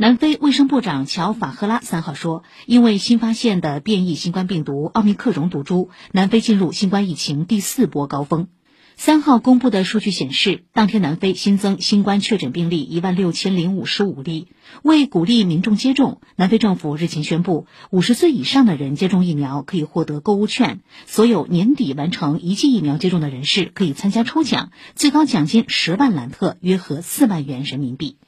[0.00, 8.46] 南非卫生部长乔法赫拉三号说，因为新发现的变异新冠病毒奥密克戎毒株，南非进入新冠疫情第四波高峰。
[8.94, 14.46] 三号公布的数据显示，当天南非新增新冠确诊病例一万六千零五十五例。
[14.82, 20.78] 为鼓励民众接种，南非政府日前宣布，五十岁以上的人接种疫苗可以获得购物券。
[21.06, 28.18] 所有年底完成一剂疫苗接种的人士可以参加抽奖，最高奖金十万兰特，约合四万元人民币。